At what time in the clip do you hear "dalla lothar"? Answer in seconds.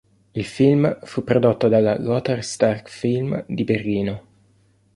1.67-2.43